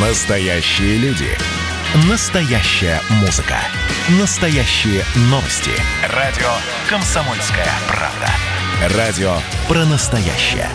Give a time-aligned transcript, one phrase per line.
[0.00, 1.26] Настоящие люди.
[2.08, 3.56] Настоящая музыка.
[4.20, 5.72] Настоящие новости.
[6.14, 6.46] Радио
[6.88, 8.96] «Комсомольская правда».
[8.96, 9.32] Радио
[9.66, 10.68] про настоящее.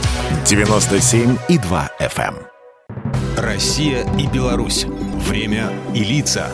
[0.43, 2.35] 97,2 FM.
[2.35, 2.37] эм.
[3.37, 4.83] Россия и Беларусь.
[4.83, 6.49] Время и лица.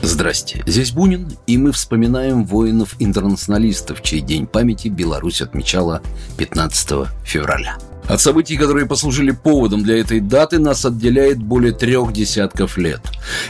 [0.00, 6.00] Здрасте, здесь Бунин, и мы вспоминаем воинов-интернационалистов, чей день памяти Беларусь отмечала
[6.38, 7.76] 15 февраля.
[8.06, 13.00] От событий, которые послужили поводом для этой даты, нас отделяет более трех десятков лет.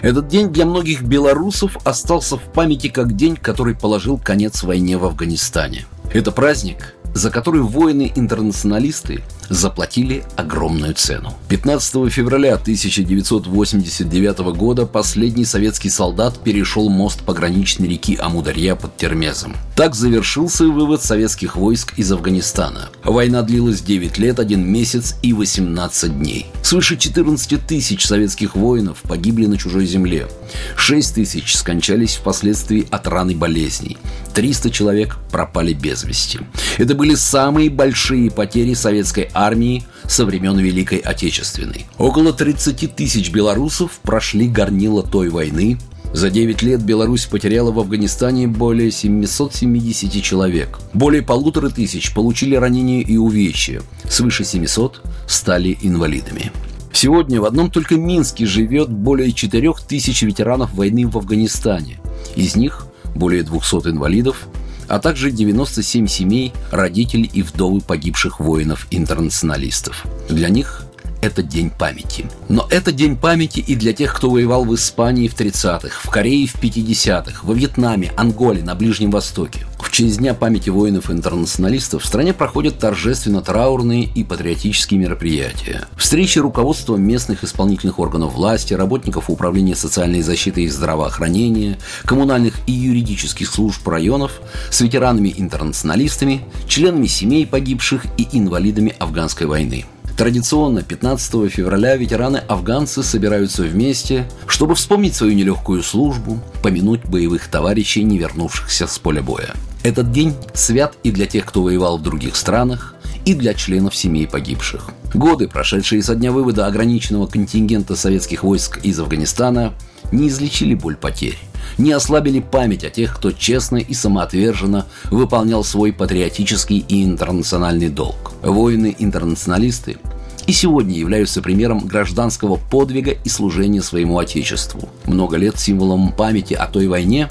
[0.00, 5.04] Этот день для многих белорусов остался в памяти как день, который положил конец войне в
[5.04, 5.86] Афганистане.
[6.12, 11.34] Это праздник, за который воины-интернационалисты заплатили огромную цену.
[11.48, 19.54] 15 февраля 1989 года последний советский солдат перешел мост пограничной реки Амударья под Термезом.
[19.76, 22.90] Так завершился вывод советских войск из Афганистана.
[23.02, 26.46] Война длилась 9 лет, 1 месяц и 18 дней.
[26.62, 30.28] Свыше 14 тысяч советских воинов погибли на чужой земле.
[30.76, 33.98] 6 тысяч скончались впоследствии от ран и болезней.
[34.34, 36.40] 300 человек пропали без вести.
[36.78, 41.86] Это были самые большие потери советской армии со времен Великой Отечественной.
[41.98, 45.78] Около 30 тысяч белорусов прошли горнило той войны.
[46.12, 50.78] За 9 лет Беларусь потеряла в Афганистане более 770 человек.
[50.92, 53.82] Более полутора тысяч получили ранения и увечья.
[54.08, 56.52] Свыше 700 стали инвалидами.
[56.92, 61.98] Сегодня в одном только Минске живет более 4 тысяч ветеранов войны в Афганистане.
[62.36, 64.46] Из них более 200 инвалидов,
[64.88, 70.04] а также 97 семей, родителей и вдовы погибших воинов-интернационалистов.
[70.28, 70.84] Для них
[71.24, 72.26] это день памяти.
[72.48, 76.46] Но это день памяти и для тех, кто воевал в Испании в 30-х, в Корее
[76.46, 79.60] в 50-х, во Вьетнаме, Анголе, на Ближнем Востоке.
[79.94, 85.86] В честь Дня памяти воинов-интернационалистов в стране проходят торжественно-траурные и патриотические мероприятия.
[85.96, 93.48] Встречи руководства местных исполнительных органов власти, работников Управления социальной защиты и здравоохранения, коммунальных и юридических
[93.48, 99.86] служб районов с ветеранами-интернационалистами, членами семей погибших и инвалидами афганской войны.
[100.16, 108.18] Традиционно 15 февраля ветераны-афганцы собираются вместе, чтобы вспомнить свою нелегкую службу, помянуть боевых товарищей, не
[108.18, 109.54] вернувшихся с поля боя.
[109.84, 112.94] Этот день свят и для тех, кто воевал в других странах,
[113.26, 114.88] и для членов семей погибших.
[115.12, 119.74] Годы, прошедшие со дня вывода ограниченного контингента советских войск из Афганистана,
[120.10, 121.38] не излечили боль потерь,
[121.76, 128.32] не ослабили память о тех, кто честно и самоотверженно выполнял свой патриотический и интернациональный долг.
[128.42, 129.98] Воины-интернационалисты
[130.46, 134.88] и сегодня являются примером гражданского подвига и служения своему Отечеству.
[135.04, 137.28] Много лет символом памяти о той войне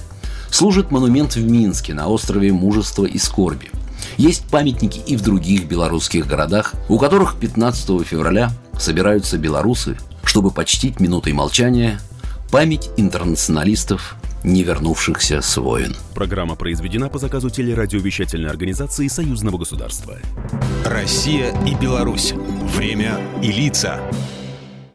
[0.53, 3.71] служит монумент в Минске на острове Мужества и Скорби.
[4.17, 10.99] Есть памятники и в других белорусских городах, у которых 15 февраля собираются белорусы, чтобы почтить
[10.99, 11.99] минутой молчания
[12.51, 15.95] память интернационалистов, не вернувшихся с войн.
[16.13, 20.17] Программа произведена по заказу телерадиовещательной организации Союзного государства.
[20.85, 22.33] Россия и Беларусь.
[22.75, 23.99] Время и лица.